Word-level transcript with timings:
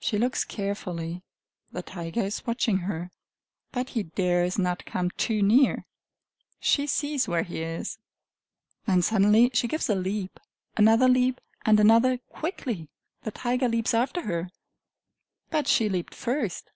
She 0.00 0.18
looks 0.18 0.44
carefully: 0.44 1.22
the 1.72 1.80
tiger 1.82 2.20
is 2.20 2.46
watching 2.46 2.76
her, 2.80 3.10
but 3.70 3.88
he 3.88 4.02
dares 4.02 4.58
not 4.58 4.84
come 4.84 5.08
too 5.12 5.40
near. 5.40 5.86
She 6.60 6.86
sees 6.86 7.26
where 7.26 7.42
he 7.42 7.62
is 7.62 7.96
then 8.84 9.00
suddenly 9.00 9.50
she 9.54 9.66
gives 9.68 9.88
a 9.88 9.94
leap 9.94 10.38
another 10.76 11.08
leap 11.08 11.40
and 11.64 11.80
another 11.80 12.18
quickly! 12.18 12.90
The 13.22 13.30
tiger 13.30 13.66
leaps 13.66 13.94
after 13.94 14.26
her 14.26 14.50
but 15.48 15.66
she 15.66 15.88
leaped 15.88 16.14
first! 16.14 16.70